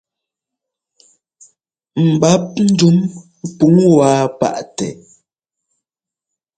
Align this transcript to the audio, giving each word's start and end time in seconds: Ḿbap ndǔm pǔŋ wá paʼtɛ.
Ḿbap 2.09 2.45
ndǔm 2.67 2.97
pǔŋ 3.57 3.75
wá 3.97 4.09
paʼtɛ. 4.39 4.89